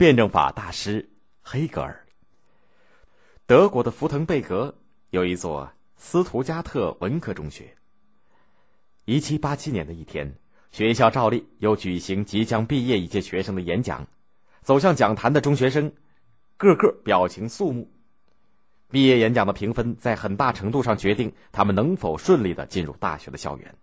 [0.00, 1.06] 辩证法大师
[1.42, 2.06] 黑格尔。
[3.44, 4.74] 德国的福腾贝格
[5.10, 7.76] 有一座斯图加特文科中学。
[9.04, 10.34] 一七八七年的一天，
[10.70, 14.06] 学校照例又举行即将毕业一届学生的演讲。
[14.62, 15.92] 走向讲坛的中学生，
[16.56, 17.86] 个个表情肃穆。
[18.90, 23.74] 毕业演讲的评分在很大程度上决定他们能否顺利的进入大学的校园。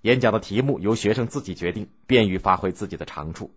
[0.00, 3.50] 演讲的题目由学生自己决定，便于发挥自己的长处。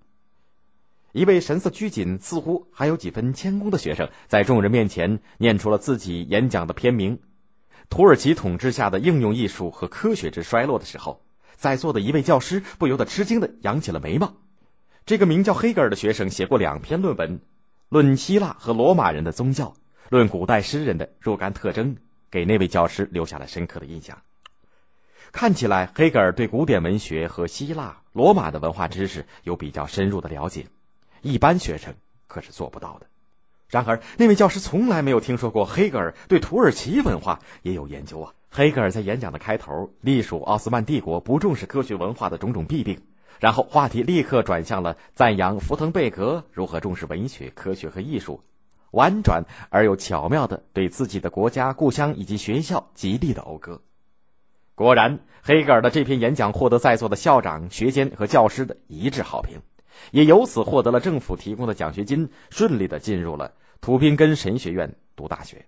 [1.13, 7.19] 一位神色拘谨、似乎还有几分谦恭的学生，在众人面前念出了自己演讲的片名
[7.87, 11.23] ：“土耳其统治下的应用艺术和科学之衰落”的时候，
[11.55, 14.33] 在座的一位教师不由得吃惊的扬起了眉毛。
[15.05, 17.39] 这个名叫黑格尔的学生写过两篇论文，
[17.89, 19.71] 论希腊和罗马人的宗教，
[20.09, 21.95] 论古代诗人的若干特征，
[22.31, 24.17] 给那位教师留下了深刻的印象。
[25.31, 30.65] 看起来，黑格尔对古典文学和希腊、罗马的文化知识有比较深入的了解，
[31.23, 31.95] 一般学生
[32.27, 33.07] 可是做不到的。
[33.67, 38.31] 然而，那位教师从来没有听说过黑格尔对土耳其文化也有研究啊！
[38.51, 43.01] 黑格尔在演讲的开头隶属奥斯曼帝国不重视科学文化的种种弊病。
[43.39, 48.41] 然后话题立刻转向了赞扬福腾贝格如何重视文学、科学和艺术，
[48.91, 53.81] 婉转而又巧妙的对自己的国家、故乡以及学校极力的讴歌。
[54.75, 59.59] 果然，黑格尔的这篇演讲获得在座的校长、学监和教师的一致好评，
[60.11, 65.65] 也由此获得了政府提供的奖学金，顺利的进入了图宾根神学院读大学。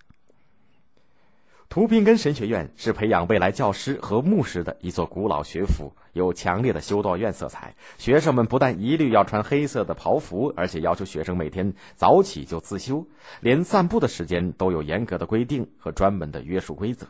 [1.68, 7.76] 图宾根神学院是培养未来教师和牧师的一座古老学府，有强烈的修道院色彩。
[7.98, 13.08] 学生们不但一律要穿黑色的袍服，而且要求学生每天早起就自修，
[13.42, 17.08] 连散步的时间都有严格的规定和专门的约束规则。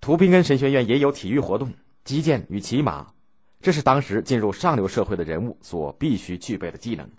[0.00, 1.72] 图宾根神学院也有体育活动、
[2.04, 3.12] 击剑与骑马，
[3.60, 7.10] 这是当时进入上流社会的人物所必须具备的技能。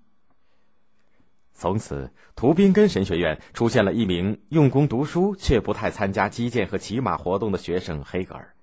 [1.53, 8.55] 从此，图宾根神学院出现了一名用功读书却不太参加击剑和骑马活动的学生黑格尔。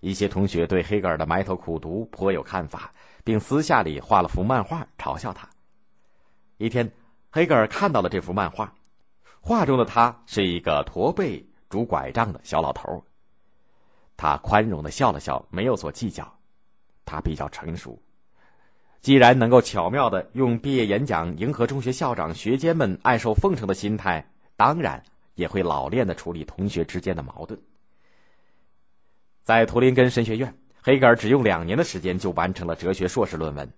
[0.00, 2.92] 一些同学对黑格尔的埋头苦读颇有看法，
[3.22, 5.48] 并私下里画了幅漫画嘲笑他。
[6.56, 6.92] 一天，
[7.30, 8.74] 黑格尔看到了这幅漫画，
[9.40, 13.04] 画中的他是一个驼背、拄拐杖的小老头。
[14.16, 16.33] 他宽容的笑了笑，没有所计较。
[17.04, 18.00] 他比较成熟。
[19.00, 24.26] 既然能够巧妙的用毕业演讲迎合中学校长、学监们爱受奉承的心态，
[24.56, 25.02] 当然
[25.34, 27.60] 也会老练的处理同学之间的矛盾。
[29.42, 33.70] 在图林根神学院，黑格尔只用两年的时间就完成了哲学硕士论文。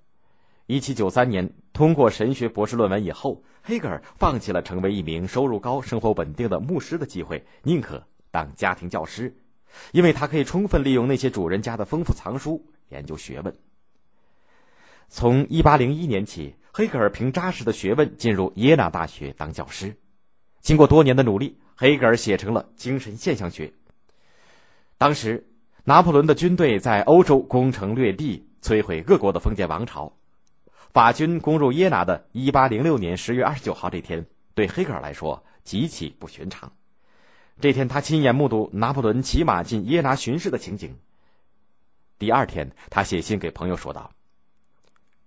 [0.67, 8.01] 一七九三年通过神学博士论文以后，黑格尔放弃了成为一名收入高、生活稳定的牧师的机会，宁可
[8.31, 9.37] 当家庭教师，
[9.91, 13.55] 因为他可以充分利用那些主人家的丰富藏书研究学问。
[15.09, 19.97] 从一八零一年起，黑格尔凭扎实的学问进入耶拿大学当教师。
[20.61, 23.67] 经过多年的努力，黑格尔写成了《精神现象学》。
[24.99, 25.47] 当时，
[25.85, 30.13] 拿破仑的军队在欧洲攻城略地，摧毁各国的封建王朝。
[30.93, 36.73] 法军攻入耶拿的一八零六年十月二十九号这天，对黑格尔来说极其不寻常。
[37.61, 40.97] 这天，他亲眼目睹拿破仑骑马进耶拿巡视的情景。
[42.19, 44.11] 第二天，他写信给朋友说道。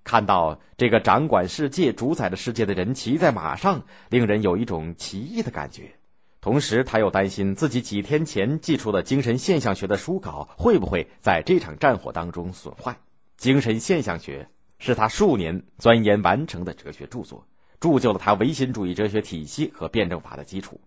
[0.03, 5.95] 看到这个掌管世界、主宰着世界的人骑在马上，令人有一种奇异的感觉。
[6.41, 12.97] 同时，他又担心自己几天前寄出的精神现象学的书稿会不会在这场战火当中损坏。
[13.38, 17.45] 精神现象学是他数年钻研完成的哲学著作，
[17.79, 20.79] 铸就了他唯心主义哲学体系和辩证法的基础。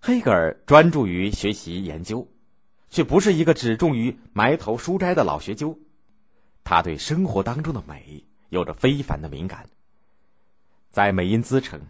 [0.00, 2.28] 黑格尔专注于学习研究，
[2.90, 5.78] 却不是一个只重于埋头书斋的老学究。
[6.62, 9.66] 他对生活当中的美有着非凡的敏感。
[10.90, 11.80] 在美因兹城，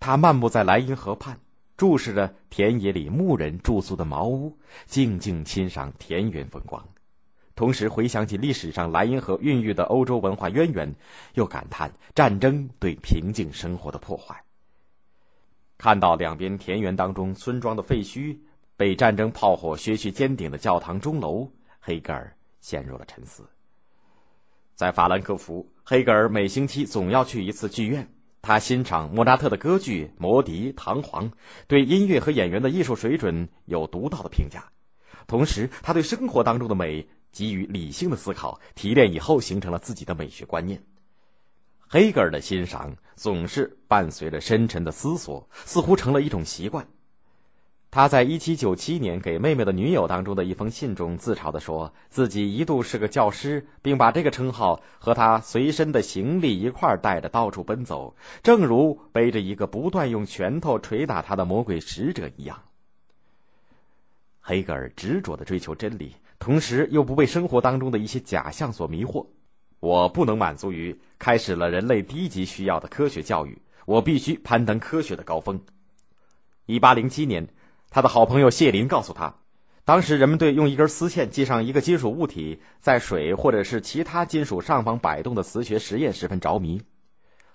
[0.00, 1.38] 他漫步在莱茵河畔，
[1.76, 4.56] 注视着田野里牧人住宿的茅屋，
[4.86, 6.82] 静静欣赏田园风光，
[7.54, 10.94] 同时回想起历史上莱茵河孕育的欧洲文化渊源，
[11.34, 14.42] 又感叹战争对平静生活的破坏。
[15.76, 18.38] 看到两边田园当中村庄的废墟，
[18.76, 21.50] 被战争炮火削去尖顶的教堂钟楼，
[21.80, 23.42] 黑格尔陷入了沉思。
[24.74, 28.06] 在法兰克福，黑格尔每星期总要去一次剧院。
[28.42, 31.28] 他欣赏莫扎特的歌剧《魔笛》，堂皇，
[31.66, 34.62] 对音乐和演员的艺术水准有独到的评价。
[35.26, 40.80] 同时，他对生活当中的美给予理性的思考，提炼以后形成了自己的美学观念。
[41.88, 46.86] 黑格尔的欣赏总是伴随着深沉的思索，似乎成了一种习惯。
[47.96, 62.60] 他在一七九七年给妹妹的女友当中的一封信中，自嘲地说自己一度是个教师，并把这个称号和他随身的行李一块带着到处奔走，正如背着一个不断用拳头捶打他的魔鬼使者一样。
[64.42, 69.26] 黑格尔执着地追求真理，同时又不被生活当中的一些假象所迷惑。
[69.80, 73.56] 我不能满足于开始了人类低级需要的科学教育，
[73.86, 75.58] 我必须攀登科学的高峰。
[76.66, 77.48] 一八零七年。
[77.96, 79.34] 他的好朋友谢林告诉他，
[79.86, 86.78] 当时人们对用一根丝线系上一个金属物体在水或者是其他金属上方摆动的磁学实验十分着迷。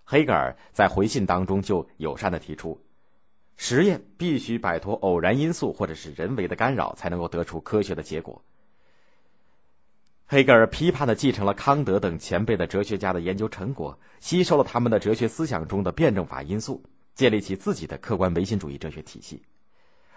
[0.04, 2.82] 黑格尔在回信当中就友善的提出，
[3.56, 8.44] 实验必须摆脱偶然因素或者是人为的干扰，才能够得出科学的结果。
[10.26, 16.82] 黑格尔批判的继承了康德等前辈的哲学家的研究成果，吸收了他们的哲学思想中的辩证法因素，
[17.14, 19.40] 建立起自己的客观唯心主义哲学体系。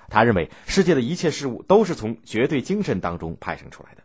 [0.08, 4.02] 他认为，世界的一切事物都是从绝对精神当中派生出来的。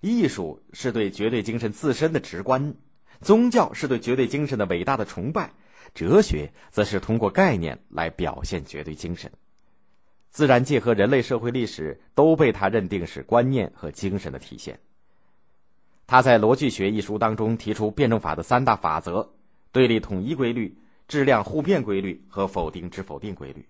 [0.00, 2.74] 艺术是对绝对精神自身的直观，
[3.20, 5.52] 宗教是对绝对精神的伟大的崇拜，
[5.94, 9.30] 哲学则是通过概念来表现绝对精神。
[10.30, 14.80] 自然界和人类社会历史都被他认定是观念和精神的体现。
[16.06, 19.30] 他在《逻辑学》一书当中提出辩证法的三大法则：
[19.70, 20.76] 对立统一规律、
[21.06, 23.64] 质量互变规律和否定之否定规律。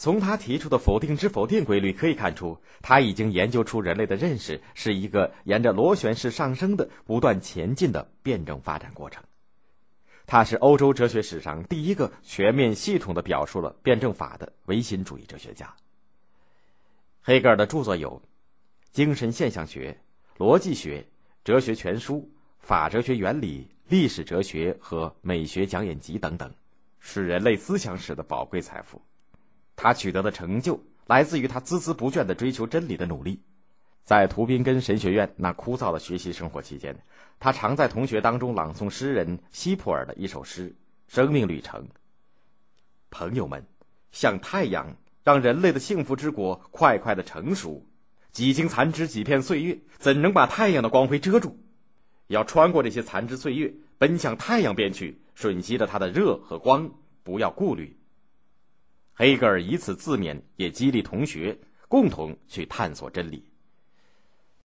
[0.00, 9.22] 从他提出的否定之否定规律可以看出，他已经研究出人类的认识是一个沿着螺旋式上升的不断前进的辩证发展过程。
[10.26, 15.70] 他是欧洲哲学史上第一个全面系统的表述了辩证法的唯心主义哲学家。
[17.20, 18.18] 黑格尔的著作有
[18.90, 19.94] 《精神现象学》
[20.42, 21.00] 《逻辑学》
[21.44, 22.14] 《哲学全书》
[22.60, 23.58] 《法哲学原理》
[23.90, 26.50] 《历史哲学》和《美学讲演集》等等，
[27.00, 28.98] 是人类思想史的宝贵财富。
[29.82, 33.40] 他取得的成就来自于他孜孜不倦的追求真理的努力。
[34.04, 36.94] 在图宾根神学院那枯燥的学习生活期间，
[37.38, 40.68] 他常在同学当中朗诵诗人希普尔的一首诗
[41.08, 41.80] 《生命旅程》。
[43.08, 43.64] 朋友们，
[44.12, 44.94] 像太阳，
[45.24, 47.86] 让人类的幸福之果快快的成熟。
[48.32, 51.56] 几经残枝几片岁月，怎能把太阳的光辉遮住？
[52.26, 56.90] 要穿过这些残枝岁月，奔向太阳边去，吮吸着它的热和光，
[57.22, 57.96] 不要顾虑。
[59.20, 61.54] 黑格尔以此自勉，也激励同学
[61.88, 63.44] 共同去探索真理。